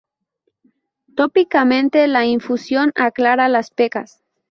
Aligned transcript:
Tópicamente, 1.15 2.07
la 2.07 2.25
infusión 2.25 2.91
aclara 2.95 3.47
las 3.49 3.69
pecas. 3.69 4.23